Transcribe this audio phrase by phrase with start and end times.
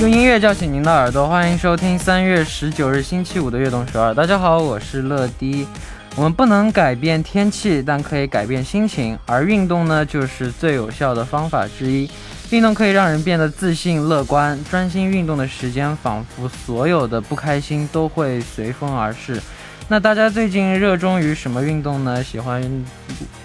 [0.00, 4.14] 用音乐叫醒您的耳朵，欢迎收听三月十九日星期五的悦动首尔。
[4.14, 5.66] 大家好，我是乐迪。
[6.14, 12.08] 我们不能改变天气，但可以改变心情，而运动呢，就是最有效的方法之一。
[12.50, 19.42] 运动可以让人变得自信、乐观，专心运动的时间，仿佛所有的不开心都会随风而逝。
[19.88, 22.22] 那大家最近热衷于什么运动呢？
[22.22, 22.62] 喜欢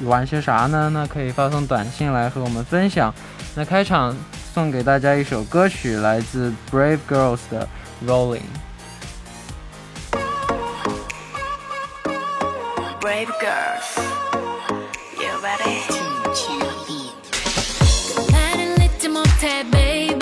[0.04, 0.92] 玩些啥呢？
[0.94, 3.12] 那可以发送短信来和我们分享。
[3.56, 4.16] 那开场。
[4.54, 7.68] 送给大家一首歌曲，来自 Brave Girls 的
[8.06, 8.44] Rolling。
[13.02, 13.98] Brave Girls,
[15.18, 15.82] you ready?
[19.72, 20.14] baby.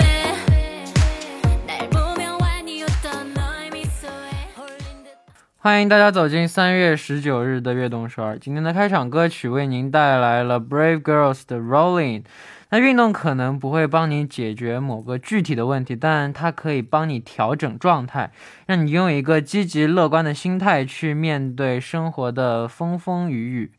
[5.58, 8.36] 欢迎大家走进三月十九日的悦动首尔。
[8.38, 12.24] 今天的开场歌曲为您带来了 Brave Girls 的 Rolling。
[12.71, 18.31] 那运动可能不会帮你解决某个具体的问题，但它可以帮你调整状态，
[18.65, 23.71] 让你拥有一个积极乐观的心态去面对生活的风风雨雨。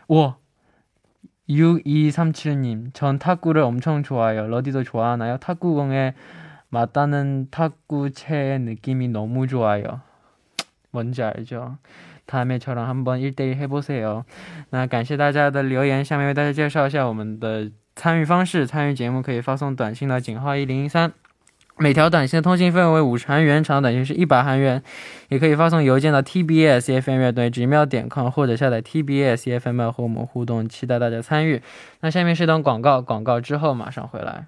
[0.08, 0.38] 우와
[1.49, 4.47] 6237님, 전 탁구를 엄청 좋아해요.
[4.47, 5.37] 러디도 좋아하나요?
[5.37, 6.13] 탁구공에
[6.69, 10.01] 맞다는 탁구채의 느낌이 너무 좋아요.
[10.91, 11.77] 뭔지 알죠?
[12.25, 14.23] 다음에 저랑 한번 1대1 해보세요.
[14.69, 18.65] 那感谢大家的留言，下面为大家介绍一下我们的参与方式。
[18.65, 21.11] 参与节目可以发送短信到井号一零一三。
[21.78, 24.82] 每条短信的通信费用为五十韩元，长短信是一百韩元，
[25.28, 31.60] 也可以发送邮件到 tbs fm 乐队 gmail 点 com 或者下载 tbs fm 和我们互动，期待大家参与。
[32.00, 34.46] 那下面是段广告，广告之后马上回来。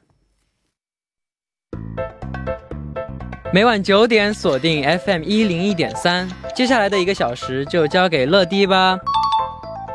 [3.52, 8.98] 每晚九点锁定 fm 一零一点三，接下来的一个小时就交给乐迪吧。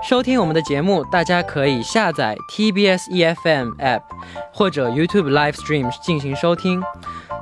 [0.04, 4.02] 收听我们的节目，大家可以下载 TBS EFM App
[4.52, 6.84] 或者 YouTube Live Stream 进行收听。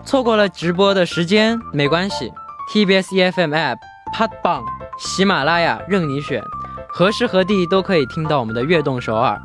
[0.03, 2.31] 错过了直播的时间没关系
[2.72, 3.78] ，TBS EFM App、
[4.13, 4.63] Podbang、
[4.97, 6.44] 喜马拉雅任你选，
[6.89, 9.39] 何时何地都可以听到我们的悦动首尔。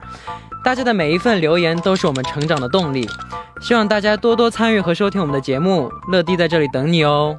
[0.65, 3.09] 大家的每一份留言都是我们成长的动力，
[3.61, 5.91] 希望大家多多参与和收听我们的节目。
[6.11, 7.39] 乐迪在这里等你哦。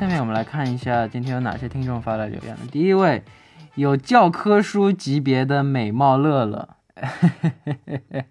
[0.00, 2.56] 下面我们来看一下今天有哪些听众发来留言。
[2.72, 3.22] 第一位，
[3.74, 6.70] 有教科书级别的美貌乐乐，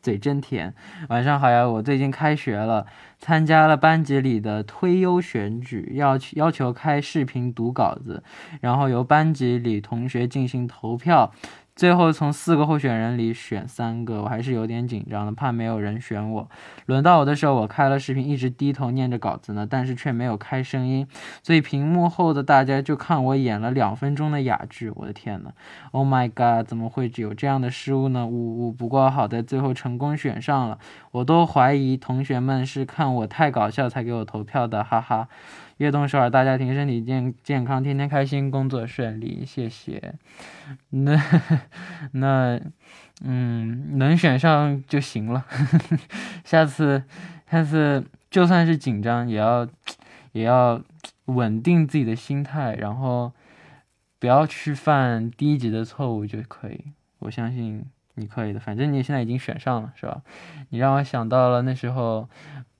[0.00, 0.72] 嘴真甜。
[1.10, 2.86] 晚上好呀，我最近开学了，
[3.18, 8.22] 参加了班级里的推优选举，要要求开视频读稿子，
[8.62, 11.30] 然后由班级里同学进行投票。
[11.76, 16.48] 最后从四个候选人里选三个，我还是有点紧张的，怕没有人选我。
[16.86, 21.06] 轮到我的时候，我开了视频，一直低头念着稿子呢，但是却没有开声音，
[21.42, 24.90] 所以屏幕后的大家就看我演了两分钟的哑剧。
[24.94, 25.50] 我的天呐
[25.90, 28.26] o h my god，怎么会有这样的失误呢？
[28.26, 30.78] 呜呜，不过好在最后成功选上了，
[31.10, 35.28] 我都怀疑同学们是看我太搞笑才给我投票的，哈哈。
[35.78, 40.14] 悦动首尔大家庭，身体健健康，天天开心，工作顺利，谢谢。
[40.88, 41.20] 那
[42.12, 42.58] 那
[43.22, 45.44] 嗯，能选上就行了。
[46.44, 47.04] 下次
[47.50, 49.68] 下次就算是紧张，也要
[50.32, 50.80] 也要
[51.26, 53.32] 稳定自己的心态，然后
[54.18, 56.84] 不要去犯低级的错误就可以。
[57.18, 57.84] 我相信
[58.14, 60.22] 你可以的，反正你现在已经选上了，是吧？
[60.70, 62.28] 你让我想到了那时候。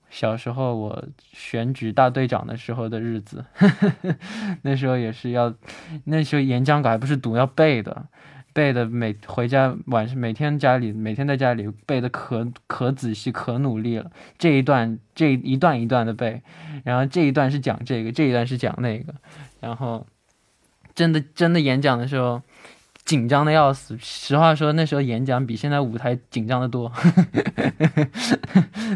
[0.09, 3.45] 小时候我选举大队长的时候的日子，
[4.63, 5.53] 那时候也是要，
[6.05, 8.05] 那时候演讲稿还不是读要背的，
[8.53, 16.41] 背的每回家晚上每天家里每天在家里背的可可仔细可努力了，这一段这一段一段的背，
[16.83, 19.13] 然后这一段是讲这个，这一段是讲那个，
[19.59, 20.07] 然后
[20.95, 22.41] 真的真的演讲的时候。
[23.06, 26.90] 紧张的要死，实话说，那时候演讲比现在舞台紧张的多。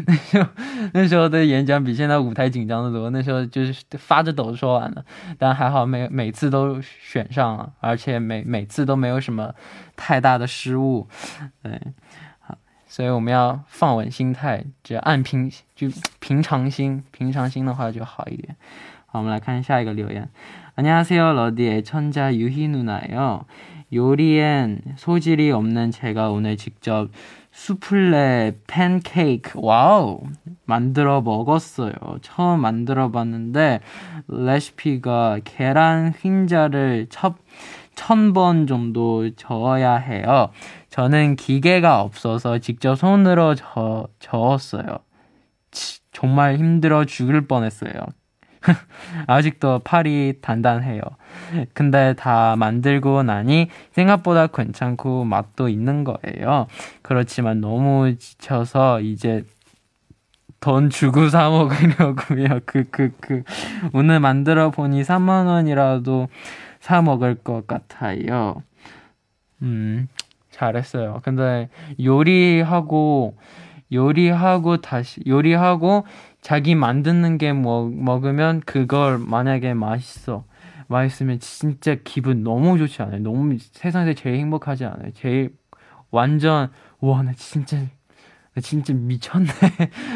[0.05, 0.47] 那时候
[0.93, 5.03] 那时候的演讲比现在舞台紧张的多，那时候就是发着抖说完的，
[5.37, 9.53] 但还好每每次都选上了，而且每每次都没有什么
[9.97, 11.07] 太大的失误。
[11.61, 11.77] 对，
[12.39, 18.55] 好，所以我们要放稳心态，只要按平就平常心，平常心的话就好一点。
[19.05, 20.29] 好，我们来看下一个留言。
[20.77, 23.45] 안녕하세요러디의천자유희누나요
[23.92, 27.08] 요리엔 소질이 없는 제가 오늘 직접
[27.50, 30.20] 수플레 팬케이크 와우
[30.64, 31.92] 만들어 먹었어요.
[32.22, 33.80] 처음 만들어 봤는데
[34.28, 37.36] 레시피가 계란 흰자를 첫
[37.94, 40.48] 천번 정도 저어야 해요.
[40.88, 44.98] 저는 기계가 없어서 직접 손으로 저, 저었어요.
[46.12, 47.92] 정말 힘들어 죽을 뻔했어요.
[49.26, 51.02] 아직도 팔이 단단해요.
[51.74, 56.66] 근데 다 만들고 나니 생각보다 괜찮고 맛도 있는 거예요.
[57.02, 59.44] 그렇지만 너무 지쳐서 이제
[60.62, 62.60] 돈 주고 사 먹으려고요.
[62.64, 63.42] 그, 그, 그.
[63.92, 66.28] 오늘 만들어 보니 3만원이라도
[66.80, 68.62] 사 먹을 것 같아요.
[69.60, 70.08] 음,
[70.50, 71.20] 잘했어요.
[71.24, 71.68] 근데
[72.02, 73.36] 요리하고,
[73.92, 76.06] 요리하고 다시, 요리하고
[76.42, 80.44] 자기 만드는 게 먹, 먹으면 그걸 만약에 맛있어.
[80.88, 83.20] 맛있으면 진짜 기분 너무 좋지 않아요?
[83.22, 85.12] 너무 세상에서 제일 행복하지 않아요?
[85.14, 85.54] 제일
[86.10, 87.86] 완전 와 나 진짜 나
[88.59, 89.47] 진짜 미쳤네.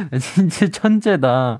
[0.09, 1.59] 나 진짜 천재다.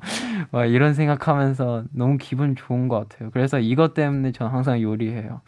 [0.50, 3.30] 와, 이런 생각하면서 너무 기분 좋은 것 같아요.
[3.30, 5.42] 그래서 이것 때문에 전 항상 요리해요.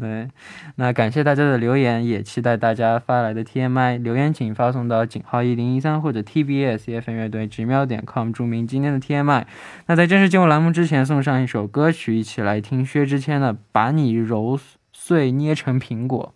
[0.00, 0.28] 对，
[0.76, 9.44] 那感谢大家的留言，也期待大家发来的 TMI 留言，请发送到井号一零一三或者 TBS EFM 乐队直瞄点 com，注明今天的 TMI。
[9.86, 14.58] 那在正式进入栏目之前，送上一首歌曲，一起来听薛之谦的《把你揉
[14.94, 16.32] 碎捏成苹果》。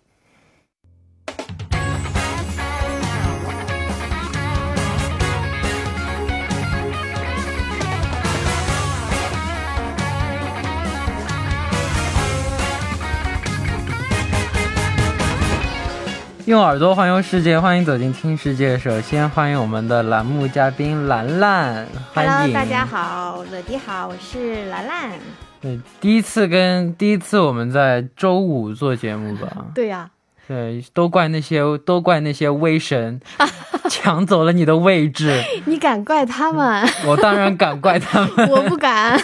[16.50, 18.76] 用耳朵环游世界，欢迎走进听世界。
[18.76, 21.86] 首先欢迎我们的栏目嘉宾兰兰。
[22.12, 25.12] Hello，大家好，乐迪好，我是兰兰。
[25.60, 29.46] 对，第一次跟第一次我们在周五做节目吧。
[29.72, 30.10] 对呀。
[30.48, 33.20] 对，都怪那些都怪那些威神
[33.88, 35.40] 抢走了你的位置。
[35.66, 36.84] 你敢怪他们？
[37.06, 38.30] 我当然敢怪他们。
[38.50, 39.16] 我不敢。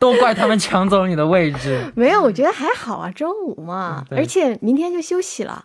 [0.00, 1.78] 都怪他们抢走你的位置。
[1.94, 5.62] 没有，我觉得还好啊，周五嘛，而且明天就休息了，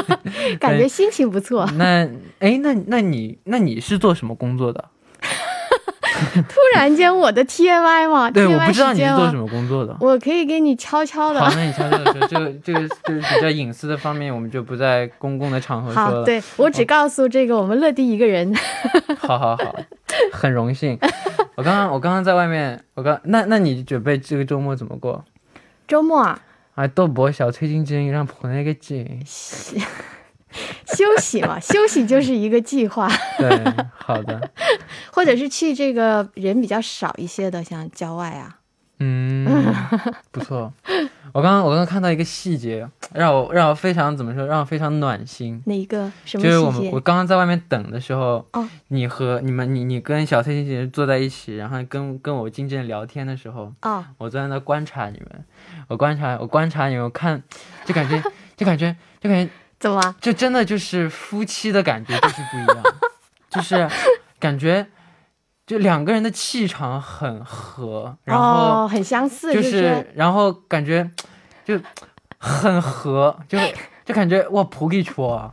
[0.58, 1.64] 感觉心情不错。
[1.76, 2.08] 那，
[2.40, 4.82] 哎，那那你那你是做什么工作的？
[6.48, 9.94] 突然间我的 TMI 嘛，对，我不知道你是做什么工作的。
[10.00, 11.40] 我可以给你悄悄的。
[11.40, 16.24] 好，那你悄悄的说，这个这个就是比较隐私的方面，我们就不在公共的场合说了。
[16.24, 18.54] 对我只告诉这个我们乐迪一个人。
[19.18, 19.76] 好好好，
[20.32, 20.98] 很荣幸。
[21.56, 25.24] 我刚刚我刚刚在外面，我刚那那你准备这个周末怎么过？
[25.86, 26.40] 周末啊？
[26.74, 29.18] 啊，都不小崔晶晶让朋友给接。
[30.86, 33.08] 休息嘛， 休息就是一个计划。
[33.38, 33.50] 对，
[33.96, 34.50] 好的。
[35.12, 38.58] 或者是去这个人比较少一些的，像郊外啊。
[38.98, 39.74] 嗯，
[40.30, 40.72] 不错。
[41.32, 45.60] 我刚刚我刚刚看到一个细节，让我让我非常怎么说，让我非常暖心。
[45.66, 46.10] 哪一个？
[46.24, 55.44] 什么就是我们我刚刚在外面等的时候，哦，你和你们你你跟小崔经纪人坐在一起，然后跟跟我经纪人聊天的时候，哦，我坐在那观察你们，
[55.88, 57.42] 我观察我观察你们，我看
[57.84, 58.22] 就感觉
[58.56, 60.14] 就感觉就感觉怎么？
[60.20, 62.84] 就真的就是夫妻的感觉就是不一样，
[63.50, 63.88] 就是
[64.38, 64.86] 感觉。
[65.66, 71.10] 就两个人的气场很合，然后很相似，就是，然后感觉
[71.64, 71.80] 就
[72.38, 73.58] 很合，就
[74.04, 75.50] 就感觉哇，普给戳，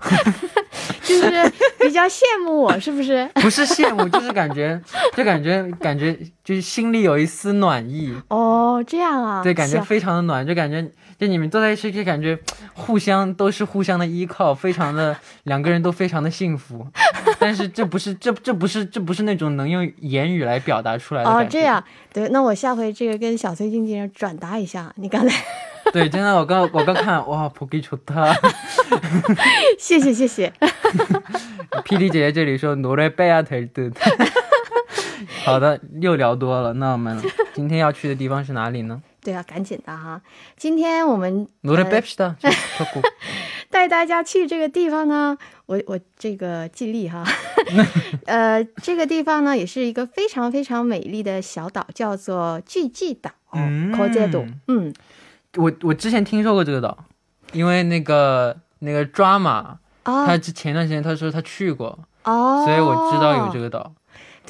[1.03, 1.49] 就是
[1.79, 3.25] 比较羡慕我，是不是？
[3.41, 4.81] 不是羡慕，就是感觉，
[5.15, 6.13] 就感觉感觉
[6.43, 8.13] 就是心里有一丝暖意。
[8.27, 9.41] 哦，这样啊？
[9.41, 10.85] 对，感觉非常的暖，就感觉。
[11.17, 12.35] 就你们坐在一起，就感觉
[12.73, 16.87] 互相都是互相的依靠，非常的两个人都非常的幸福。
[17.41, 21.29] 但是这不是这这不是这不是那种能用言语来表达出来的。
[21.29, 21.83] 哦，这样
[22.13, 25.43] 对，那我下回这个跟小崔经纪人转达一下，你刚才。
[25.91, 28.31] 对，真的，我刚我刚看哇，不给出他。
[29.79, 30.53] 谢谢谢谢。
[31.83, 33.91] 霹雳姐姐这里说努力背啊腿的。
[35.43, 37.19] 好的，又聊多了，那我们
[37.53, 39.01] 今天要去的地方是哪里呢？
[39.23, 40.19] 对啊，赶紧的哈！
[40.57, 41.47] 今天我们
[43.71, 47.23] 带大家去这个地方呢，我我这个尽力哈。
[48.27, 53.31] 呃，这个地方呢也是一个非常非常美丽的小岛，叫做巨济岛。
[53.53, 53.91] 嗯，
[54.67, 54.93] 嗯，
[55.55, 56.97] 我我之前听说过这个岛，
[57.53, 63.93] 因为那个那个抓马，他之前段时间他说他去过，哦，所以我知道有这个岛。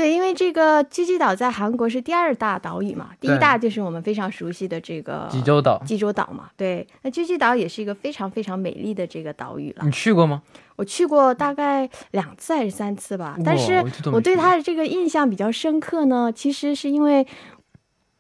[0.02, 5.80] 对，因为这个济济岛在韩国是第二大岛屿嘛，第一大就是我们非常熟悉的这个济州岛。
[5.86, 9.86] 济州岛嘛，对，那济济岛也是一个非常非常美丽的这个岛屿了。
[9.86, 10.42] 你去过吗？
[10.76, 17.28] 我去过大概两次还是三次吧，但是我对它的这个印象比较深刻呢，其实是因为。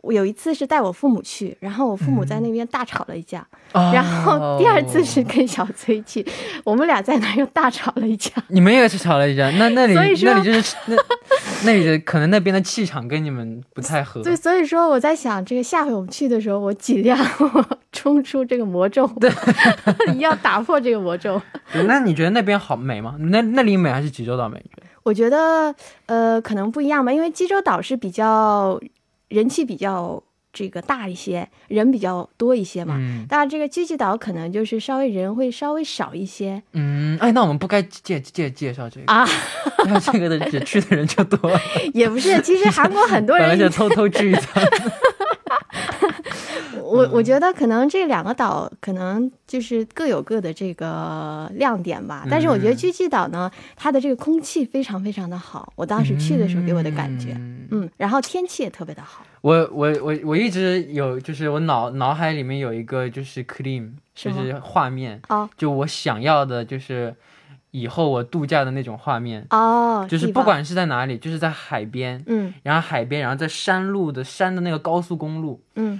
[0.01, 6.25] 我有一次是带我父母去，然后我父母在那边大吵了一架，然后第二次是跟小崔去，
[6.63, 8.31] 我们俩在那又大吵了一架。
[8.47, 9.51] 你们也是吵了一架？
[9.51, 10.95] 那那里那里就是那
[11.63, 14.23] 那里的可能那边的气场跟你们不太合。
[14.23, 17.17] 对，所以说我在想，这个下回我们去的时候，我尽量
[17.91, 19.31] 冲出这个魔咒，对，
[20.17, 21.39] 要打破这个魔咒。
[21.85, 23.15] 那你觉得那边好美吗？
[23.19, 24.59] 那那里美还是济州岛美？
[25.03, 25.73] 我觉得
[26.07, 28.79] 呃可能不一样吧，因为济州岛是比较。
[29.31, 30.21] 人气比较
[30.53, 32.95] 这个大一些，人比较多一些嘛。
[32.97, 33.25] 嗯。
[33.27, 36.61] 当然，这个聚济岛可能就是稍微人会稍微少一些。
[36.73, 37.17] 嗯。
[37.19, 39.25] 哎，那我们不该介介介绍这个啊？
[39.85, 41.51] 那这个的去的人就多。
[41.95, 43.57] 也不是，其实韩国很多人。
[43.57, 44.63] 就偷偷聚一趟。
[46.91, 52.25] 我我觉得可能这两个岛可能就是各有各的这个亮点吧。
[52.29, 55.71] 但是我觉得巨济岛呢，它的这个空气非常非常的好。
[55.75, 57.35] 我当时去的时候给我的感觉。
[57.73, 59.25] 嗯，然后天气也特别的好。
[59.39, 67.15] 我我我我一直有，就是我脑脑海里面有一个就是 clean，就是画面哦，就我想要的，就是
[67.71, 75.99] 以后我度假的那种画面哦，就是不管是在哪里，就是在海边，嗯，然后海边，然后在山路的山的那个高速公路，嗯，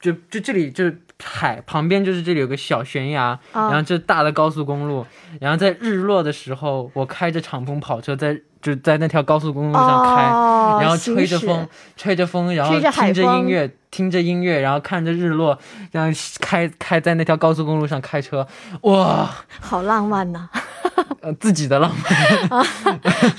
[0.00, 5.06] 就就这里就是海旁边，就是这里有个小悬崖，然后这大的高速公路，
[5.40, 8.40] 然后在日落的时候，我开着敞篷跑车在。
[8.60, 10.22] 就在那条高速公路上开，
[10.82, 15.56] 然后吹着风，吹着风，然后听着音乐，听着音乐，然后看着日落，
[15.92, 18.44] 然后开开在那条高速公路上开车，
[18.80, 20.48] 哇，好浪漫呐！
[21.20, 21.88] 呃，自己的浪
[22.50, 22.64] 漫，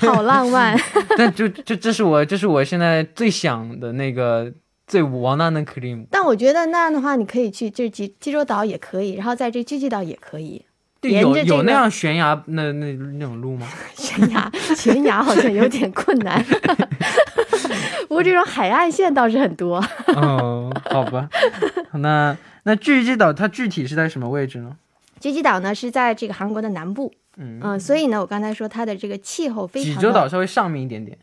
[0.10, 0.74] 好浪漫。
[1.18, 4.50] 但就就这是我，这是我现在最想的那个
[4.90, 6.04] 最王大能 claim。
[6.10, 10.64] 但我觉得那样的话，你可以去，就是济济州岛也可以，然后在这聚济岛也可以。
[11.02, 13.66] 有有那样悬崖那那那种路吗？
[13.94, 16.44] 悬崖悬崖好像有点困难，
[18.08, 19.82] 不过这种海岸线倒是很多。
[20.08, 21.28] 哦，好吧，
[21.94, 24.76] 那那巨济岛它具体是在什么位置呢？
[25.20, 29.94] 巨济岛呢是在这个韩国的南部，嗯，所以呢，我刚才说它的这个气候非常。
[29.94, 31.16] 济州岛稍微上面一点点。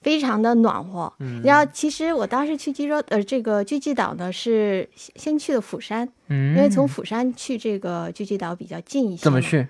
[0.00, 1.12] 非常的暖和，
[1.44, 9.22] 然后其实我当时去济州呃这个巨济岛呢是先去的釜山，因为从釜山去这个巨济岛比较近一些。
[9.22, 9.66] 怎么去？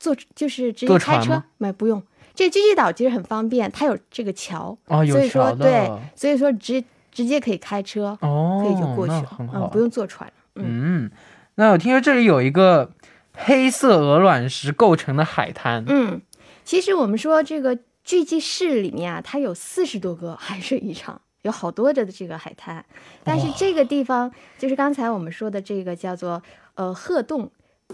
[0.00, 1.40] 坐就是直接开车？
[1.58, 2.02] 没不用，
[2.34, 10.32] 这巨济岛其实很方便，它有这个桥，哦，所以说对，所以说直直接可以开车，哦，可以就过去了，嗯，不用坐船。
[10.56, 11.08] 嗯，
[11.54, 12.90] 那我听说这里有一个
[13.34, 15.84] 黑色鹅卵石构成的海滩。
[15.86, 16.20] 嗯，
[16.64, 17.78] 其实我们说这个。
[18.04, 22.84] 巨济市里面啊，它有四十多个海水浴场，有好多的这个海滩。
[23.22, 26.42] 但是这个地方就是刚才我们说的这个叫做
[26.74, 27.50] 呃鹤洞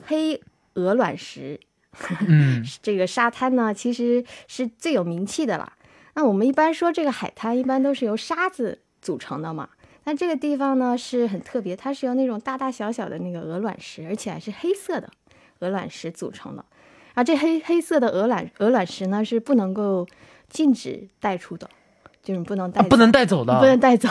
[0.07, 0.41] 黑
[0.75, 1.59] 鹅卵石，
[2.27, 5.73] 嗯，这个沙滩呢，其实是最有名气的了。
[6.15, 9.69] 那我们一般说这个海滩，一般都是由沙子组成的嘛。
[10.05, 15.11] 那这个地方呢是很特别，它是由那种大大小小的那个鹅卵石，而且还是黑色的
[15.59, 16.65] 鹅卵石组成的。
[17.17, 20.07] 啊，这黑黑色的鹅卵鹅卵石呢是不能够
[20.51, 21.67] 禁止带出的，
[22.23, 24.07] 就是不能带、啊，不能带走的，不能带走，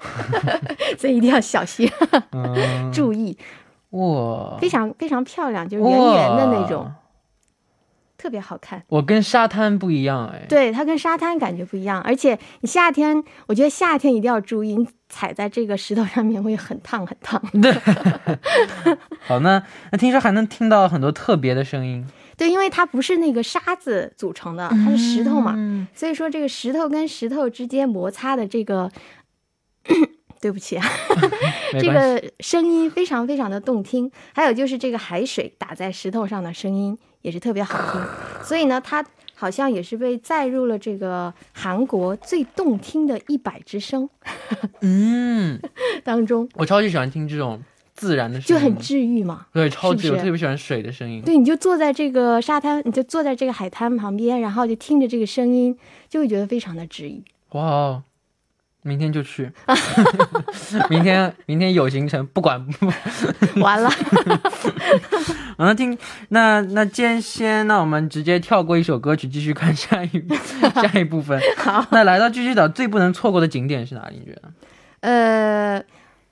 [0.98, 1.90] 所以一定要小心，
[2.32, 3.36] 嗯， 注意。
[3.90, 6.92] 哇，非常非常漂亮，就是圆圆的那种，
[8.18, 8.82] 特别好看。
[8.88, 17.40] 我跟沙滩不一样哎，对，它跟沙滩感觉不一样，而且你夏天，我觉得夏天一定要注意，你踩在这个石头上面会很烫很烫。
[17.62, 17.72] 对，
[19.24, 22.04] 好，那那听说还能听到很多特别的声音。
[22.36, 28.90] 对，因为它不是那个沙子组成的，它是石头嘛，嗯所以说这个石头跟石头之间摩擦的这个。
[30.40, 30.86] 对不起啊，
[31.80, 44.08] 这个声音非常非常的动听，还有就是这个海水打在石头上的声音也是特别好听，所以呢，它好像也是被载入了这个韩国最动听的一百之声
[44.80, 45.60] 嗯，
[46.02, 47.62] 当中，我超级喜欢听这种
[47.94, 49.46] 自然的声音，就很治愈嘛。
[49.52, 51.22] 对，超级是是我特别喜欢水的声音。
[51.22, 55.76] 对，你就坐在这个沙滩，你就坐在这个海滩旁边，然后就听着这个声音，
[56.08, 57.22] 就会觉得非常的治愈。
[57.52, 58.02] 哇哦，
[58.88, 59.52] 明天就去，
[60.88, 62.90] 明天明天有行程，不管不。
[63.60, 63.90] 完了，
[65.58, 65.96] 好，那听
[66.30, 70.08] 那那间先，那我们直接跳过一首歌曲，继续看下一
[70.74, 71.38] 下一部分。
[71.58, 74.18] 好，那来到巨济岛最不能错过的景点是哪里？
[74.18, 74.52] 你觉得？
[75.00, 75.84] 呃，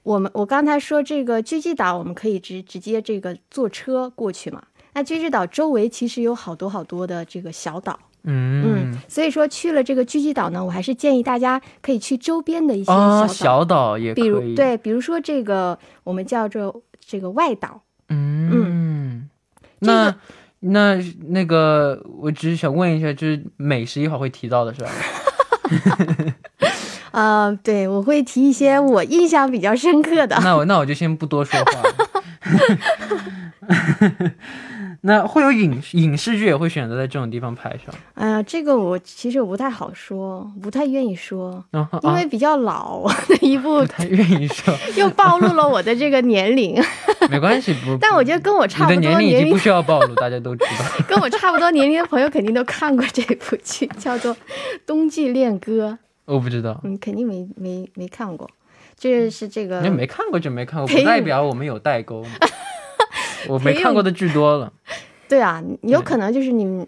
[0.03, 4.63] 我们我刚才说这个巨济岛，我们可以直直接这个坐车过去嘛。
[4.95, 19.31] 那巨济岛周围其实有好多好多的这个小岛，嗯，嗯，所以说去了这个巨济岛呢，我还是建议大家可以去周边的一些哦，小岛，小岛也可以，比如，对，比如说这个我们叫做这个外岛，嗯，嗯
[19.79, 20.15] 那个
[20.61, 20.97] 那
[21.29, 24.91] 那个，我只是想问一下，就是美食一会儿会提到的是吧？
[27.13, 30.39] 呃，对我会提一些我印象比较深刻的。
[30.43, 31.83] 那我那我就先不多说话。
[35.07, 46.75] 那会有影影视剧也会选择在这种地方拍摄，哎呀，这个我其实我不太好说，不太愿意说，啊因为比较老的一部不，太愿意说， 又暴露了我的这个年龄。
[47.31, 50.85] 没关系，不，但我觉得跟我差不多年龄已经不，需要暴露，大家都知道。
[51.07, 54.35] 跟我差不多年龄的朋友肯定都看过这部剧，叫做
[54.85, 55.97] 《冬季恋歌》。
[56.25, 58.51] 我不知道，嗯，肯定没没没看过。
[58.99, 62.31] 这是这个你没看过就没看过，不代表我们有代沟嘛。
[63.49, 64.73] 我没看过的剧多了，
[65.29, 66.87] 对啊，有可能就是你们，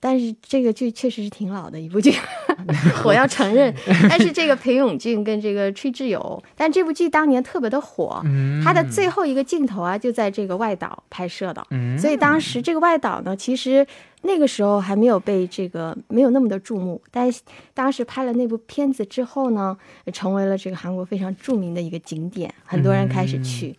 [0.00, 2.12] 但是这个剧确实是挺老的一部剧，
[3.04, 3.74] 我要承认。
[4.08, 13.86] 但是这个裴勇俊跟这个崔智友，但这部剧当年特别的火，嗯，它的最后一个镜头啊就在这个外岛拍摄的，嗯，所以当时这个外岛呢，其实
[14.22, 17.40] 那个时候还没有被这个没有那么的注目，但是
[17.74, 19.76] 当时拍了那部片子之后呢，
[20.12, 23.68] 成为了这个韩国非常著名的一个景点，很多人开始去。
[23.68, 23.76] 嗯，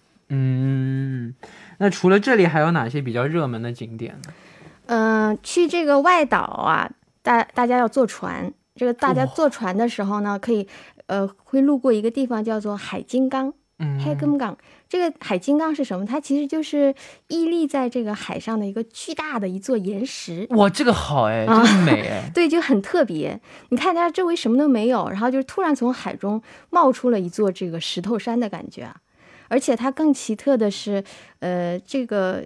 [1.80, 4.34] 那除了这里还有哪些比较热门的景点呢？
[4.88, 6.90] 嗯、去这个外岛啊，
[7.22, 8.52] 大大家要坐船。
[8.76, 10.68] 这个大家坐船的时候呢，可以
[11.08, 14.58] 呃会路过一个地方叫做海金刚嗯，黑根港。
[14.88, 16.06] 这个海金刚是什么？
[16.06, 16.96] 它其实就是
[17.28, 20.48] 屹立在这个海上的一个巨大的一座岩石。
[20.52, 23.40] 哇，这个好哎，啊真美哎， 对，就很特别。
[23.70, 28.96] 你看它周围什么都没有，然后就是突然从海中冒出了一座这个石头山的感觉啊！
[29.48, 31.04] 而且它更奇特的是，
[31.40, 32.46] 呃，这个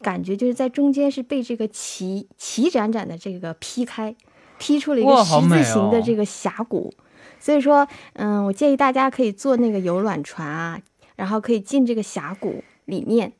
[0.00, 4.14] 感觉就是在中间是被这个齐齐展展的这个劈开，
[4.58, 6.92] 劈出了一个十字形的这个峡谷。
[7.38, 10.78] 所以说，嗯，我建议大家可以坐那个游览船啊，
[11.16, 13.32] 然后可以进这个峡谷里面。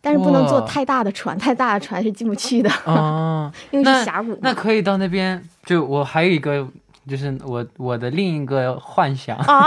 [0.00, 4.38] 但是不能坐太大的船，太大的船是进不去的，哦，因为是峡谷嘛。
[4.42, 5.42] 那可以到那边。
[5.64, 6.68] 就我还有一个，
[7.08, 9.66] 就是我我的另一个幻想，啊，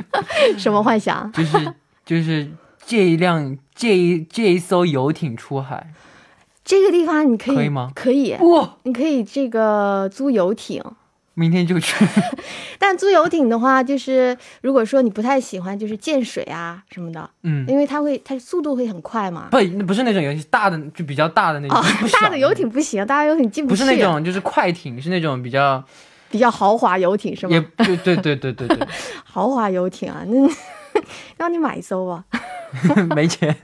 [0.58, 1.32] 什么幻想？
[1.32, 1.74] 就是
[2.10, 2.50] 就是
[2.84, 5.92] 借一辆借一借一艘游艇出海，
[6.64, 10.82] 这个地方你可以可以吗可以，哇，你可以这个租游艇。
[11.34, 12.04] 明天就去。
[12.80, 19.46] 但租游艇的话，就是如果说你不太喜欢，就是见水啊什么的，嗯，因为它会它速度会很快嘛。
[19.48, 21.80] 不，不是那种游戏，大的就比较大的那种，
[22.20, 23.84] 大的游艇不行，大的游艇进不去。
[23.84, 25.82] 不是那种就是快艇，是那种比较
[26.28, 27.66] 比较豪华游艇是也吗？
[27.76, 28.88] 对对对对对对，
[29.22, 30.50] 豪华游艇啊，那
[31.37, 32.23] 让你买一艘啊。
[33.15, 33.55] 没钱。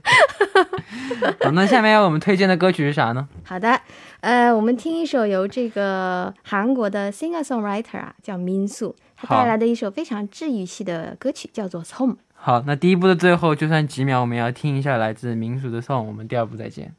[1.42, 3.28] 好，那下面要我们推荐的歌曲是啥呢？
[3.44, 3.80] 好的，
[4.22, 12.16] 呃，我们听一首由这个韩国的 singer songwriter 啊，叫民宿，他好带来的一首非常治愈系的歌曲，叫做《Home》。
[12.34, 16.94] 好，那第一部的最后，就算几秒，我们要听一下来自民俗的 song，我们第二部再见。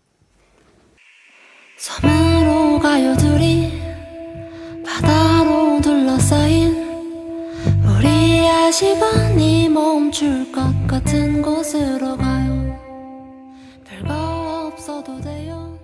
[1.79, 3.73] 섬으로 가요 둘이
[4.85, 6.86] 바다로 둘러싸인
[7.97, 12.77] 우리의 시간이 멈출 것 같은 곳으로 가요
[13.85, 15.79] 별거 없어도 돼요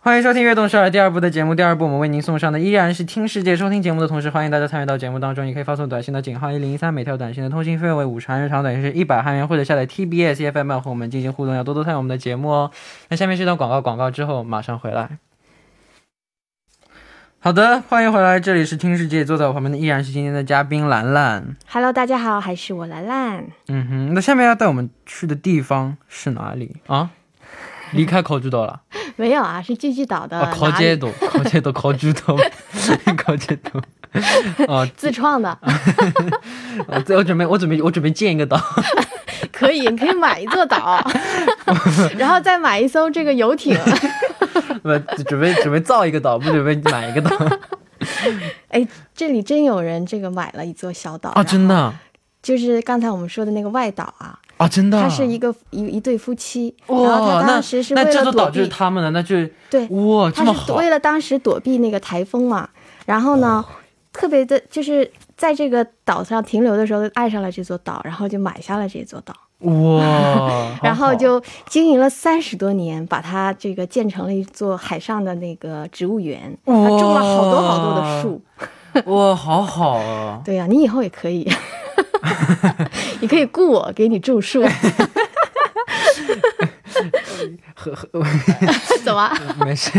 [0.00, 1.54] 欢迎收听《悦动少儿》第二部的节目。
[1.54, 3.54] 第二部我们为您送上的依然是听世界。
[3.56, 5.46] 收听节目的同时，欢迎大家参与到节目当中。
[5.46, 12.70] 你可以发送短信到井号一零一三，每条短信的通信费为五十韩日常短信是一百韩元，或者下载 TBS EFM 和我们进行互动，要多多参与我们的节目哦。
[13.10, 15.18] 那下面是一段广告，广告之后马上回来。
[17.39, 21.55] 好的，欢迎回来，这里是听世界，坐在我旁边的依然是今天的嘉宾兰兰。
[21.69, 23.45] Hello，大家好，还是我兰兰。
[23.67, 27.11] 嗯哼，那下面要带我们去的地方是哪里啊？
[27.93, 28.81] 离开考据岛了。
[29.15, 32.35] 没有啊，是聚聚岛的啊，考哪里街岛， 考街岛，考据岛，
[33.15, 33.81] 考街岛。
[34.67, 35.57] 哦，自创的，
[36.87, 38.59] 我我准备，我准备，我准备建一个岛。
[39.53, 40.99] 可以，你可以买一座岛，
[42.17, 43.77] 然后再买一艘这个游艇。
[44.83, 47.35] 不，准备准备造一个岛，不准备买一个岛
[48.69, 51.43] 哎，这里真有人这个买了一座小岛啊！
[51.43, 51.99] 真，的啊
[52.41, 55.03] 就是刚才我们说的那个外岛啊，啊，真的啊。
[55.03, 59.35] 他是一个一一对夫妻，然后哇，那他当时是为那这座岛就是避，他们的，那就
[59.69, 62.69] 对，哇，这他是么好为了当时躲避那个台风嘛，
[63.05, 63.65] 然后呢，
[64.13, 69.33] 特别的就是在这个岛上停留的时候爱上了这座岛，然后就买下了这座岛。
[69.59, 78.41] 哇，然后就经营了三十多年，把它这个建成了一座海上的那个植物园，它种了好多好多的树。
[79.05, 80.41] 哇，好好啊！
[80.45, 81.47] 对呀、你以后也可以，
[83.21, 84.63] 你可以雇我给你种树，
[87.95, 88.25] 呵呵，
[89.03, 89.29] 怎么？
[89.65, 89.91] 没事。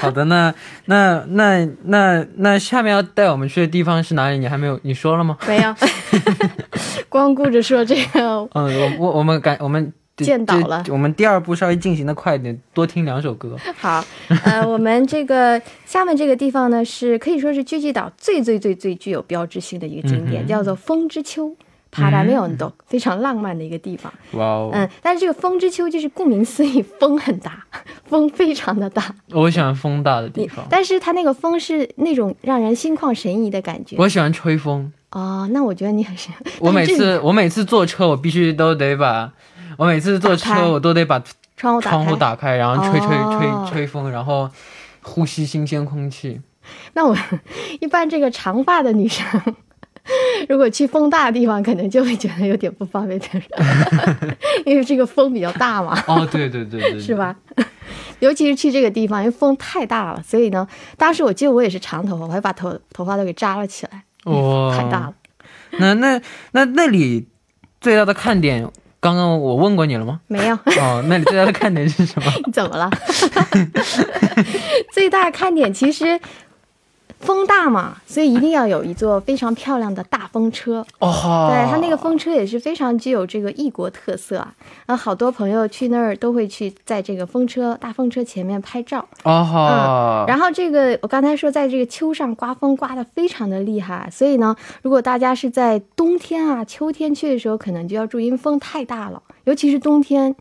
[0.00, 0.52] 好的，那
[0.86, 4.38] 那那那那下面要带我们去的地方是哪里？
[4.38, 5.36] 你还没有你说了吗？
[5.46, 5.74] 没有，
[7.08, 13.56] 光顾着说这个，嗯，我我我们赶我们见到了我们第二步稍微进行的快一点，多听两首歌。
[13.78, 14.04] 好，
[14.44, 21.56] 呃，我们这个下面这个地方呢，是可以说是狙击岛最最最最具有标志性的一个景点，叫做风之丘。
[21.92, 27.62] 帕拉梅 ont 도非常浪漫的一个地方，哇哦，嗯，但是这个风之丘就是顾名思义，风很大，
[28.08, 33.96] 风非常的大，我喜欢风大的地方，但是它那个风是那种让人心旷神怡的感觉。
[33.98, 34.90] 我喜欢吹风。
[35.10, 39.30] 哦，那我觉得你很是，我每次我每次坐车，我必须都得把，
[39.76, 41.22] 我每次坐车我都得把
[41.54, 43.68] 窗户打窗户开，打开，然后吹吹哦。
[43.68, 44.48] 吹吹风，然后
[45.02, 46.40] 呼吸新鲜空气。
[46.94, 47.14] 那我
[47.80, 49.26] 一般这个长发的女生，
[50.48, 54.36] 如果去风大的地方，可能就会觉得有点不方便的人，
[54.66, 57.14] 因为这个风比较大嘛，哦，对对对对， 是？
[57.14, 57.34] 吧？
[58.18, 65.14] 尤其是去这个地方，因为风太大了，所以呢，当时我记得我也是长头发，我还把头头发都给扎了起来，哇，太大了。
[65.78, 66.20] 那那
[66.52, 67.26] 那那里
[67.80, 68.68] 最大的看点，
[69.00, 70.20] 刚刚我问过你了吗？
[70.28, 72.30] 没有，哦，那里最大的看点是什么？
[72.46, 72.90] 你怎么了？
[74.92, 76.20] 最大的看点其实
[77.22, 80.84] 风大嘛，所以一定要有一座非常漂亮的大风车。
[80.98, 84.52] 哦，对，它那个风车也是非常具有这个异国特色啊。
[84.86, 89.06] 然后好多朋友去那儿都会去在这个风车大风车前面拍照。
[89.22, 100.34] 哦，然后这个我刚才说，在这个秋上刮风刮得非常的厉害，所以呢，如果大家是在冬天啊、秋天去的时候，可能就要注意，因为风太大了，尤其是冬天，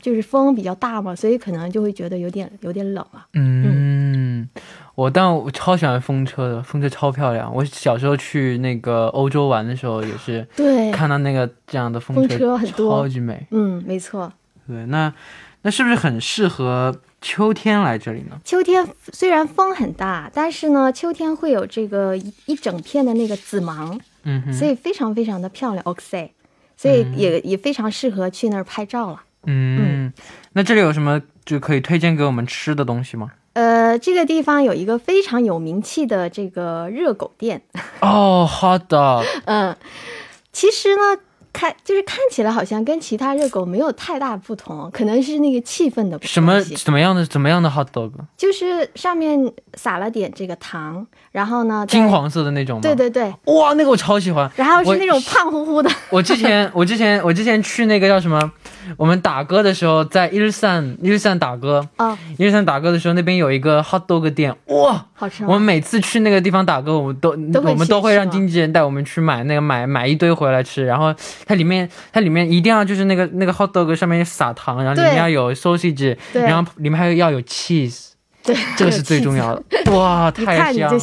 [0.00, 3.26] 就是风比较大嘛，所以可能就会觉得有点有点冷啊。
[3.34, 4.48] 嗯，
[4.94, 7.52] 我但我超喜欢风车的，风车超漂亮。
[7.52, 13.46] 我小时候去那个欧洲玩的时候，也是对，看到那个这样的风风车很多超级美。
[13.50, 14.32] 嗯，没错。
[14.66, 15.12] 对，那
[15.62, 18.38] 那是不是很适合秋天来这里呢？
[18.44, 26.30] 秋天虽然风很大，但是呢，秋天会有这个一一整片的那个紫芒，嗯哼，所以非常非常的漂亮 o x
[26.76, 29.22] 所以也、也非常适合去那儿拍照了。
[29.46, 30.12] 嗯，
[30.54, 33.32] 那这里有什么就可以推荐给我们吃的东西吗？
[33.54, 37.62] 呃，这个地方有一个非常有名气的这个热狗店，
[38.00, 39.74] 哦，hot dog，嗯，
[40.52, 41.02] 其实呢，
[41.52, 48.10] 看就是看起来好像跟其他热狗没有太大不同，可能是那个气氛的什么怎么样的怎么样的 hot dog？
[48.36, 52.82] 就是上面撒了点这个糖，然后呢，金，黄色的那种吗？
[52.82, 52.94] 对。
[52.96, 54.50] 对对，哇，那个我超喜欢。
[54.56, 58.50] 然后是那种胖乎乎的，我之前我之前我之前去那个叫什么，
[58.96, 61.86] 我们打歌的时候，在一日三一日三打歌。
[61.96, 65.44] 啊，一日善打歌的时候，那边有一个 hot dog 店，哇，好吃！
[65.44, 71.14] 我们每次去那个地方打歌，我们都我们都会让经纪人带我们去买那个买买一堆回来吃，然后
[71.46, 78.08] 它里面它里面一定要就是那个那个 hot dog 上面撒糖，然后里面要有 sausage，然后里面还要有 cheese，
[78.42, 80.98] 对，这个是最重要的，哇，太香了，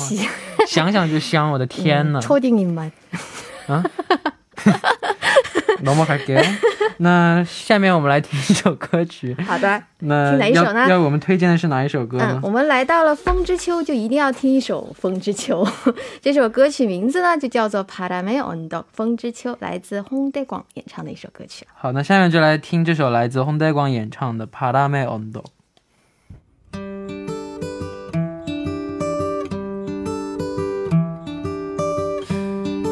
[0.67, 2.91] 想想就香，我的天呐，抽定你们。
[3.67, 3.83] 啊！
[5.84, 6.42] 어갈게요.
[6.98, 9.36] 那下面我们来听一首歌曲。
[9.46, 12.40] 好的，那听哪一首呢要要我们推荐的是哪一首歌嗯，呢？
[12.42, 15.64] 我们来到了《风之秋》，就一定要听一首《风之秋》。
[16.22, 21.66] 这首歌曲名字呢，就叫做《帕拉梅온도风之秋》，来自홍대广演唱的一首歌曲。
[21.74, 25.42] 好，那下面就来听这首来自홍대广演唱的《帕拉梅온도》。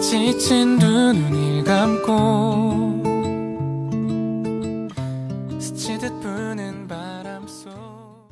[0.00, 2.77] 지친 두 눈을 감고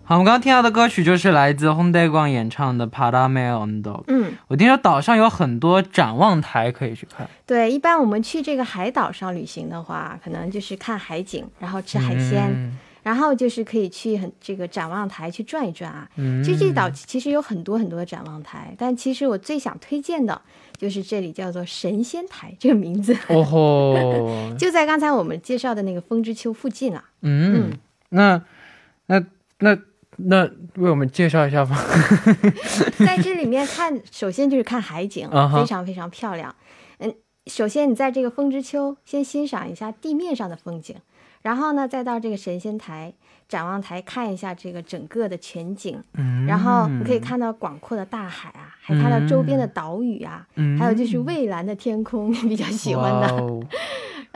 [0.07, 4.05] 好，我们刚刚听到的歌曲就是来自 Hondaygong 演唱的 Padameon Dog。
[4.07, 7.29] 嗯，我听说岛上有很多展望台可以去看。
[7.45, 12.71] 对，一般我们去这个海岛上旅行的话，可能就是看海景，然后吃海鲜，
[13.03, 16.07] 然后就是可以去很这个展望台去转一转啊。
[16.15, 20.41] 其实这岛其实有很多很多的展望台，但其实我最想推荐的
[20.77, 23.13] 就是这里叫做神仙台这个名字。
[23.27, 24.55] 哦吼！
[24.57, 27.03] 就在刚才我们介绍的那个风之丘附近了。
[27.23, 27.73] 嗯，
[28.11, 28.41] 那
[29.07, 29.21] 那
[29.59, 29.77] 那。
[30.17, 31.77] 为我们介绍一下吧。
[33.05, 36.55] 在这里面看，首先就是看海景非常非常漂亮。
[36.99, 37.13] 嗯，
[37.45, 40.95] 首先你在这个风之丘先欣赏一下地面上的风景，
[41.41, 43.13] 然后呢，再到这个神仙台
[43.47, 53.35] 展望台看一下这个整个的全景，嗯然后你可以看到广阔的大海啊，还看到周边的岛屿啊，嗯还有就是蔚蓝的天空，你 比较喜欢的。
[53.35, 53.67] 哇哦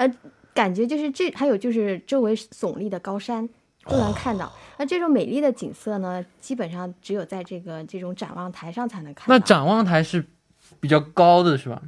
[0.53, 3.47] 感觉就是这，还有就是周围耸立的高山
[3.87, 4.51] 都能看到。
[4.77, 9.35] 那这种美丽的景色呢，基本上只有在这个这种展望台上才能看到。
[9.35, 10.25] 那展望台是
[10.79, 11.81] 比较高的是吧？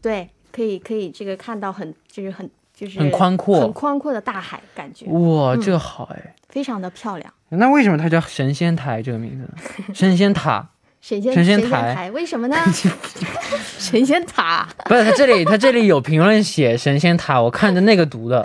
[0.00, 6.34] 对，可以可以这个看到很就是很就是很宽阔很宽阔的大海，感觉哇，嗯这个好哎。
[6.48, 7.32] 非常的漂亮。
[7.50, 9.94] 那为什么它叫神仙台这个名字呢？
[9.94, 10.66] 神仙塔
[11.02, 12.56] 神仙神仙仙台台为什么呢？
[13.78, 18.44] 神仙塔，不是，它这里它这里有评论写神仙塔，我看着那个读的。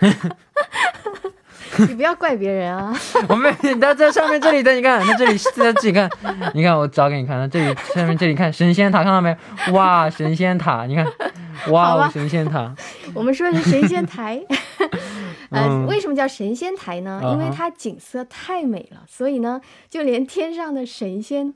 [1.88, 2.94] 你不要怪别人啊。
[3.28, 6.08] 我们它在上面这里的，你看，它这里在自己看，
[6.54, 9.36] 你看我找给你看，它这里上面这里看神仙塔，看到没？
[9.72, 11.06] 哇，神仙塔，你看，
[11.68, 12.74] 哇哦，神仙塔，
[13.14, 14.42] 我们说的是神仙台，
[15.50, 17.20] 呃，嗯为什么叫神仙台呢？
[17.24, 21.54] 因为它景色太美了，所以呢，就连天上的神仙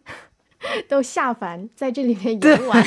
[0.89, 2.85] 都下凡在这里面游玩。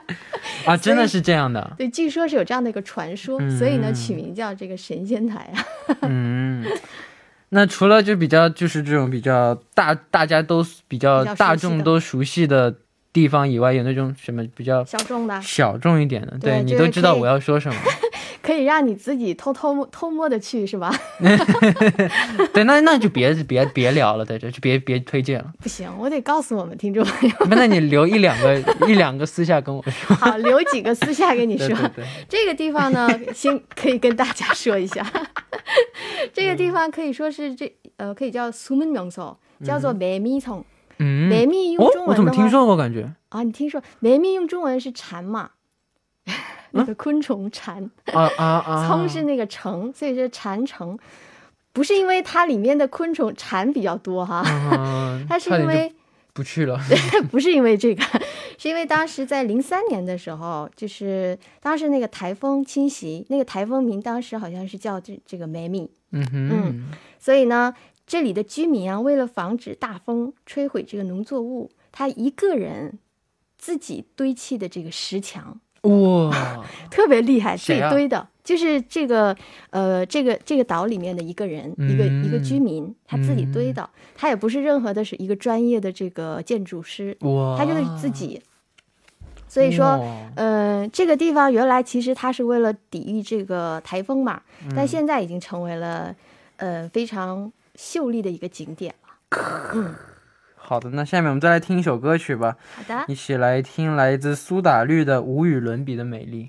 [0.66, 1.74] 啊，真的是这样的。
[1.78, 5.64] 对，据说是有这样的一个传说，嗯所以呢，取名叫这个神仙台啊。
[6.02, 6.64] 嗯，
[7.50, 12.74] 那除了就比较就是这种比较大大家都比较大众都熟悉的
[13.16, 17.80] 地方以外，有那种什么比较小众的，小众一点的，对你都知道我要说什么。
[18.42, 20.94] 可以让你自己偷偷摸偷摸的去，是吧？
[22.52, 25.50] 对，那那就别别别聊了，在这就别别推荐了。
[25.62, 30.14] 不行，我得告诉我们听众朋友，不，那你留一两个一两个私下跟我说。
[30.20, 31.68] 好，留几个私下跟你说。
[31.68, 35.04] 对对，这个地方呢，先可以跟大家说一下，
[36.34, 40.60] 这个地方可以说是这呃，可以叫苏门명 소， 叫做梅米丛。
[40.60, 40.64] 嗯，
[40.98, 42.76] 梅米用哦中，文怎么听说过？
[42.76, 43.42] 感觉啊？
[43.42, 45.50] 你听说梅米用中文是蝉嘛？
[46.72, 48.86] 那个昆虫蝉，啊啊啊！
[48.88, 50.98] 葱是那个城，所以是蝉城。
[51.72, 55.94] 不是因为它里面的昆虫蝉比较多哈，啊， 它是因为
[56.32, 56.78] 不去了。
[57.30, 58.02] 不是因为这个，
[58.58, 66.84] 是因为当时在零三年的时候，就是当时那个台风侵袭，那个台风名当时好像是叫这这个梅米，嗯哼，
[67.18, 67.72] 所以呢，
[68.06, 72.98] 这里的居民啊，为了防止大风摧毁这个农作物，他一个人
[73.58, 75.60] 自己堆砌的这个石墙。
[75.82, 79.36] 哇， 特别厉害，自己堆的，就是这个
[79.70, 88.42] 呃，这个这个岛里面的一个人，一个一个嗯居民，他自己堆的，他也不是任何的是一个专业的这个建筑师，哇，他就是自己。
[89.48, 89.98] 所以说，
[90.34, 94.72] 呃，这个地方原来其实它是为了抵御这个台风嘛，嗯。
[94.74, 96.14] 但现在已经成为了
[96.56, 99.38] 呃非常秀丽的一个景点了。
[99.74, 99.94] 嗯，
[100.56, 106.44] 好的，那下面我们再来听一首歌曲吧，好的，一起来听来自苏打绿的《无与伦比的美丽》。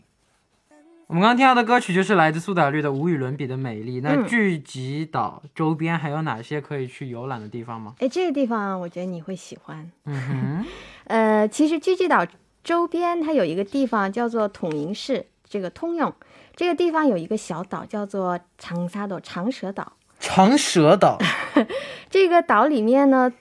[1.08, 4.00] 我们刚刚听到的歌曲就是来自苏打绿的《无与伦比的美丽》。
[4.04, 7.96] 那嗯聚集岛周边还有哪些可以去游览的地方吗？
[8.00, 9.90] 哎，这个地方我觉得你会喜欢。
[10.04, 10.66] 嗯哼，
[11.08, 12.26] 呃，其实聚集岛
[12.64, 16.14] 周边它有一个地方叫做统营市，这个通用。
[16.56, 19.94] 这个地方有一个小岛叫做长沙岛长蛇岛。
[20.20, 21.18] 长蛇岛。
[22.10, 23.32] 这个岛里面呢，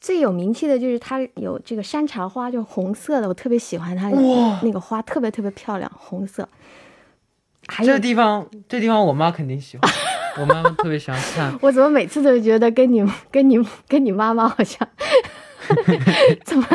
[0.00, 6.48] 最有名气的就是它有这个山茶花，就是红色的，我特别喜欢它哇那个花，特别特别漂亮，红色。
[7.66, 9.90] 还有这个地方，这地方我妈肯定喜欢，
[10.40, 11.56] 我妈妈特别喜欢看。
[11.62, 14.86] 我怎么每次都觉得跟你、跟你、跟你妈妈好像，
[16.44, 16.66] 怎么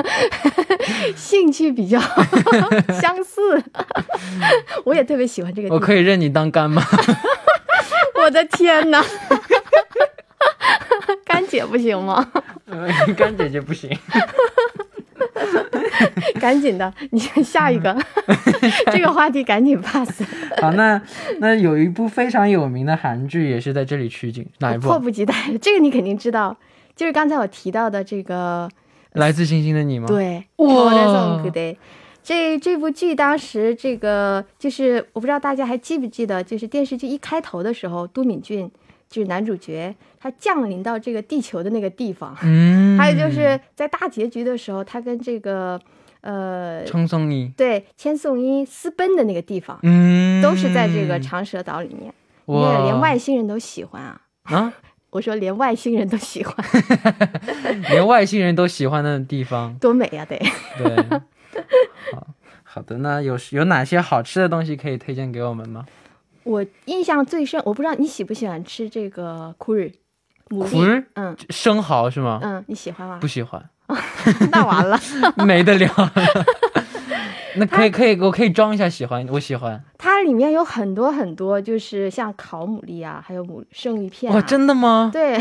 [1.15, 1.99] 兴趣比较
[2.99, 3.63] 相似？
[4.83, 5.77] 我也特别喜欢这个地方。
[5.77, 6.83] 我可以认你当干妈。
[8.21, 9.05] 我的天哪！
[11.49, 12.31] 干姐不行吗？
[12.67, 13.89] 呃 干姐姐不行。
[16.39, 17.97] 赶紧的，你下一个，
[18.91, 20.23] 这个话题赶紧 pass。
[20.61, 21.01] 好，那
[21.39, 24.99] 那有一部非常有名的韩剧也是在这里取景，哪一部迫？
[24.99, 26.55] 不及待，这个你肯定知道，
[26.95, 28.69] 就是刚才我提到的这个，
[29.13, 31.41] 来自星星的你吗？，对，哇。
[32.21, 38.69] 这这部剧当时这个就是我不知道大家还记不记得，就是电视剧一开头的时候，都敏俊
[39.09, 42.35] 就是男主角他降临到这个地球的那个地方。
[42.43, 45.79] 嗯， 还有就是在大结局的时候，他跟这个
[46.21, 52.13] 呃，千颂伊对千颂伊私奔的那个地方，嗯，都是在这个长蛇岛里面。
[52.45, 54.21] 哇，连外星人都喜欢啊！
[54.43, 54.73] 啊，
[55.11, 56.55] 我说连外星人都喜欢，
[57.89, 60.37] 连外星人都喜欢的地方，多美呀、得
[60.77, 61.19] 对。
[62.11, 62.27] 好
[62.63, 65.85] 好的，那有有哪些好吃的东西可以推荐给我们吗？
[66.49, 69.91] 我印象最深，我不知道你喜不喜欢吃这个库日
[70.49, 70.69] 牡蛎？
[70.71, 72.39] 苦日嗯生蚝是吗？
[72.41, 73.27] 嗯，你喜欢吗不？
[73.27, 73.63] 喜欢，
[74.51, 74.99] 那完了，
[75.45, 76.11] 没得聊了。
[77.57, 79.79] 那可以可以，我可以装一下喜欢，我喜欢。
[79.99, 84.35] 它里面有很多很多，就是像烤牡蛎啊，还有牡生鱼片、啊。
[84.35, 85.11] 哇，真的吗？
[85.13, 85.37] 对，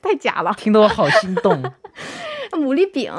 [0.00, 0.54] 太假了。
[0.56, 1.62] 听得我好心动。
[2.52, 3.12] 牡蛎饼，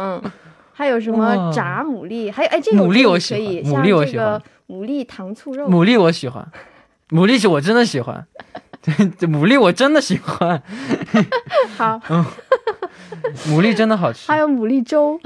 [0.77, 6.45] 还有什么炸牡蛎，还有哎，这个牡蛎我我喜欢可以，牡像蛎我喜这个欢牡蛎糖醋肉，牡蛎我喜欢，
[7.09, 8.27] 牡蛎是我真的喜欢，
[8.81, 10.61] 这牡蛎我真的喜欢，
[11.77, 12.25] 好，嗯
[13.47, 14.37] 牡蛎真的好吃还。
[14.37, 15.17] 有牡蛎粥，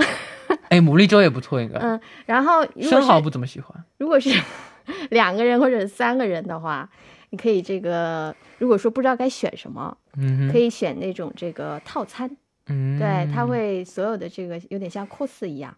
[0.69, 1.79] 哎，牡蛎粥也不错，应该。
[1.79, 3.83] 嗯，然后生蚝不怎么喜欢。
[3.97, 4.29] 如果是
[5.09, 6.87] 两个人或者三个人的话，
[7.31, 12.29] 你可以这个，如果说不知道该选什么，嗯，可以选那种这个套餐，
[12.69, 15.75] 嗯，对，它会所有的这个有点像 cos 一样，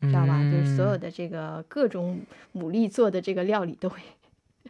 [0.00, 0.40] 知道吧？
[0.50, 2.20] 就是所有嗯的这个各种
[2.54, 3.98] 牡蛎做的这个料理都会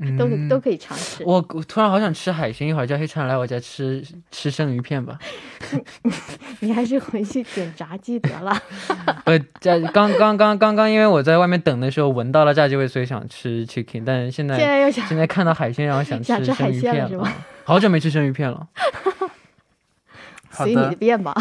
[0.00, 1.24] 嗯 都都可以尝试。
[1.24, 5.18] 我我突然好想吃海鲜，一会儿叫黑川来我家吃吃生鱼片吧。
[6.60, 8.56] 你还是回去点炸鸡得了。
[9.26, 17.32] 呃，在刚刚刚刚刚，因为我在外面等的时候闻到了炸鸡味，所以想吃 chicken，但是现在现在又想现在看到海鲜，然后想想吃生鱼海鲜了是吗？
[17.64, 18.68] 好久没吃生鱼片了。
[20.52, 21.34] 随你的的，便吧。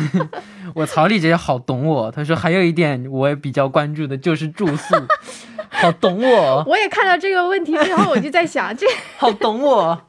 [0.74, 4.94] 我曹丽姐姐好懂我，她说还有一点我也比较关注的就是住宿，
[5.68, 8.86] 好懂我，我也看到这个问题之后，我就在想，这
[9.18, 10.02] 好懂我。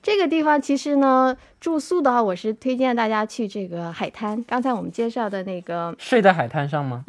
[0.00, 4.42] 这个地方其实呢，住宿的话，我是推荐大家去这个海滩。
[4.44, 7.04] 刚才我们介绍的那个，睡在海滩上吗？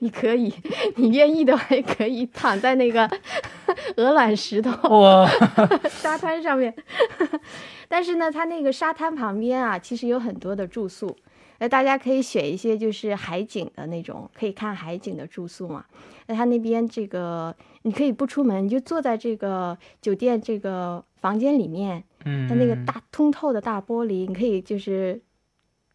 [0.00, 0.52] 你可以，
[0.96, 3.08] 你愿意的话，也可以躺在那个
[3.96, 5.28] 鹅卵石头哇，
[5.88, 6.74] 沙滩上面。
[7.88, 11.14] 但是呢，它那个沙滩旁边啊，其实有很多的住宿，
[11.58, 15.84] 那大家可以选一些就是海景的那种，可以看海景的住宿嘛。
[16.26, 25.20] 那它那边这个，你可以不出门，你就坐在这个酒店这个房间里面，嗯，它那个大通透的大玻璃，你可以就是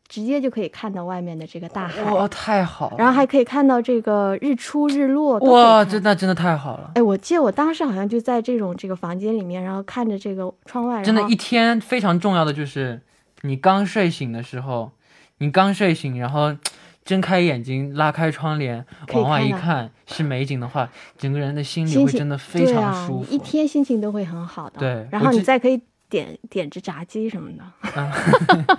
[0.10, 5.38] 直接就可以看到外面的这个大海，哇，太好了，然后还可以看到这个日出日落。
[5.40, 6.92] 哇，看真的真的太好了。
[6.96, 13.02] 哎，我记得我当时好像就在这种这个房间里面，然后看着这个窗外，真的，一天非常重要的就是
[13.42, 14.92] 你刚睡醒的时候，
[15.40, 16.56] 你刚睡醒，然后
[17.04, 23.28] 睁开眼睛，拉开窗帘，往外一看是美景的话，整个人的心里会真的非常舒服。
[23.30, 24.80] 你一天心情都会很好的。
[24.80, 27.64] 对然后你再可以点点只炸鸡什么的。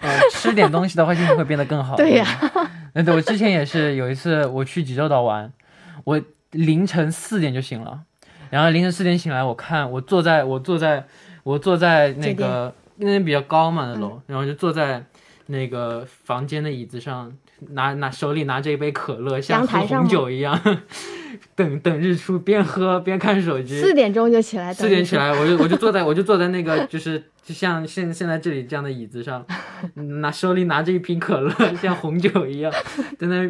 [0.00, 1.96] 呃，吃点东西的话，心情会变得更好。
[1.96, 2.26] 对呀
[2.94, 5.50] 嗯， 对，我之前也是有一次我去济州岛玩，
[6.04, 8.00] 我凌晨四点就醒了，
[8.50, 11.04] 然后凌晨四点醒来，我看我坐在我坐在
[11.42, 15.02] 我坐在那个那边比较高嘛那嗯楼，然后就坐在
[15.46, 17.32] 那个房间的椅子上，
[17.70, 20.58] 拿拿手里拿着一杯可乐，像喝红酒一样，
[21.54, 23.80] 等等日出，边喝边看手机。
[23.80, 29.44] 四点钟就起来，四点起，来，我就我就坐在我就坐在那个就是就像现现在这里这样的椅子上，
[30.20, 32.72] 拿手里拿着一瓶可乐，像红酒一样，
[33.18, 33.44] 在那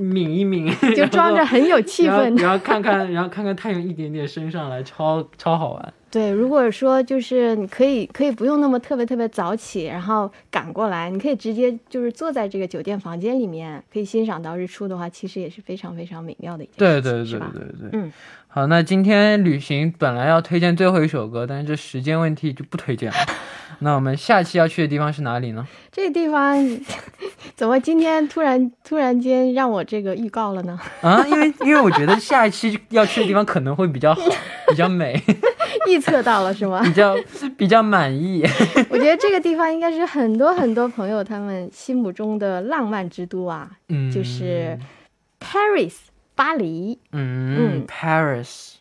[0.00, 2.40] 抿一抿，就装着很有气氛。
[2.40, 5.92] 然后看看然后看看太阳一点点升上来，超超好玩。
[6.12, 17.40] 对，如果说就是你可以可以不用那么特别特别早起，然后赶过来，你可以直接就是坐在这个酒店房间里面，可以欣赏到日出的话，其实也是非常非常美妙的一件事情，对对对？
[17.40, 18.12] 对对，嗯，
[18.46, 23.16] 好，那今天旅行本来要推荐最后一首歌，但是这时间问题就不推荐了。
[23.78, 25.66] 那我们下期要去的地方是哪里呢？
[25.90, 26.54] 这个地方
[27.56, 30.78] 怎么今天突然突然间让我这个预告了呢？
[31.00, 34.22] 啊，因为因为我觉得下一期要去的地方可能会比较好，
[34.68, 35.20] 比较美，
[35.88, 36.80] 预测到了是吗？
[36.82, 37.16] 比较
[37.56, 38.42] 比较满意。
[38.88, 43.70] 我觉得这个地方应该是很多很多朋友他们心目中的浪漫之都啊，
[44.12, 44.78] 就是
[45.40, 45.94] Paris
[46.34, 46.98] 巴黎。
[47.12, 48.74] 嗯嗯，Paris。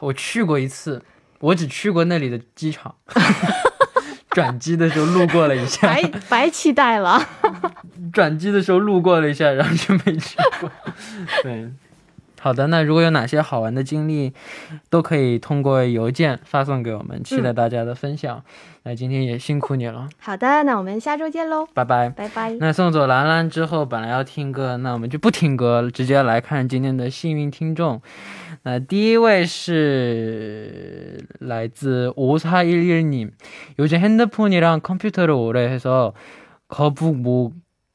[0.00, 1.02] 我去过一次，
[1.40, 2.94] 我只去过那里的机场，
[4.30, 7.20] 转机的时候路过了一下，白白期待了。
[8.12, 10.70] 转机的时候路过了一下，然后就没去过。
[11.42, 11.70] 对，
[12.39, 14.33] 好的，那如果有哪些好玩的经历，
[14.89, 18.43] 都可以通过邮件发送给我们，期待大家的分享。
[18.83, 22.09] 那今天也辛苦你了，好的，那我们下周见喽，拜拜。
[22.09, 22.51] 拜拜。
[22.59, 28.01] 那送走兰兰之后，本来要听歌，那我们就不听歌了，直接来看今天的幸运听众。
[28.63, 33.31] 那第一位是来自5411님.
[33.79, 36.13] 요즘 핸드폰이랑 컴퓨터를 오래 해서
[36.67, 37.53] 거북 목,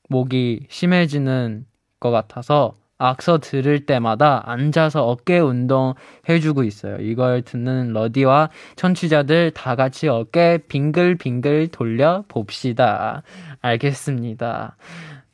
[0.09, 1.67] 목이 심해지는
[2.01, 5.94] 것 같아서 악서 들을 때마다 앉아서 어깨 운동
[6.30, 6.98] 해주고 있어요.
[7.02, 13.24] 이걸 듣는 러디와 청취자들 다 같이 어깨 빙글빙글 돌려 봅시다.
[13.62, 14.78] 알겠습니다.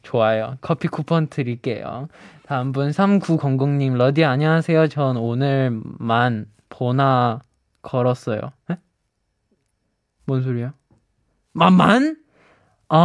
[0.01, 0.57] 좋아요.
[0.61, 2.07] 커피 쿠폰 드릴게요.
[2.43, 4.87] 다음 분 3900님 러디 안녕하세요.
[4.87, 7.41] 전 오늘만 보나
[7.83, 8.39] 걸었어요.
[8.71, 8.77] 에?
[10.25, 10.73] 뭔 소리야?
[11.53, 12.17] 만만?
[12.87, 12.97] 아,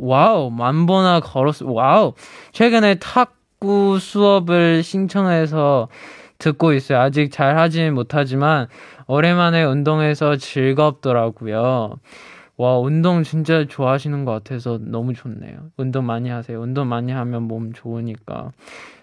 [0.00, 0.50] 와우.
[0.50, 1.70] 만 보나 걸었어.
[1.70, 2.12] 와우.
[2.52, 5.86] 최근에 탁 구 수업을 신청해서
[6.38, 6.98] 듣고 있어요.
[6.98, 8.66] 아직 잘 하진 못하지만
[9.06, 11.94] 오랜만에 운동해서 즐겁더라고요.
[12.56, 15.70] 와, 운동 진짜 좋아하시는 것 같아서 너무 좋네요.
[15.76, 16.60] 운동 많이 하세요.
[16.60, 18.50] 운동 많이 하면 몸 좋으니까.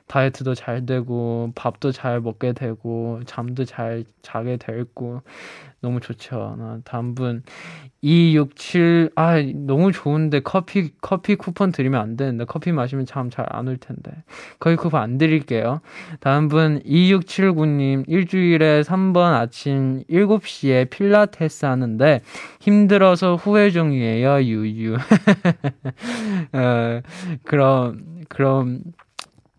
[0.09, 5.21] 다이어트도 잘 되고, 밥도 잘 먹게 되고, 잠도 잘 자게 되고,
[5.81, 6.55] 너무 좋죠.
[6.59, 7.43] 나 다음 분,
[8.01, 13.67] 267, 아, 너무 좋은데 커피, 커피 쿠폰 드리면 안 되는데, 커피 마시면 잠 잘 안
[13.67, 14.11] 올 텐데.
[14.59, 15.81] 커피 쿠폰 안 드릴게요.
[16.21, 22.21] 다음 분, 2679님, 일주일에 3번 아침 7시에 필라테스 하는데,
[22.61, 24.97] 힘들어서 후회 중이에요, 유유.
[26.53, 27.01] 어,
[27.43, 28.81] 그럼, 그럼,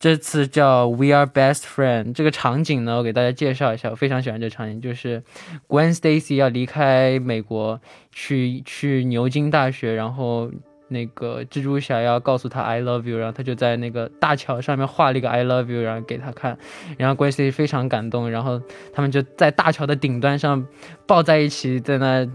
[0.00, 5.22] 这次叫 We Are Best Friend 这个场景呢，我给大家介绍一下，我非常喜欢这个场景，就是
[5.66, 7.80] Gwen Stacy 要离开美国
[8.12, 10.50] 去去牛津大学，然后
[10.88, 16.56] 那个蜘蛛侠要告诉他 I love you，然后他就在那个大桥上面画了一个 I love you，然后给他看，
[16.96, 20.64] 然后 Gwen Stacy 非常感动，然后他们就在大桥的顶端上
[21.06, 22.28] 抱在一起，在那。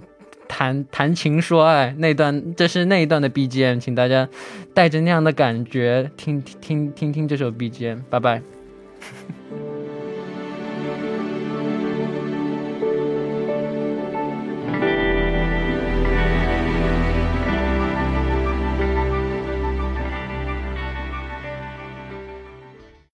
[0.48, 4.28] 谈谈情说爱那段，这是那一段的 BGM，请大家
[4.74, 8.42] 带着那样的感觉听听听听这首 BGM，拜拜。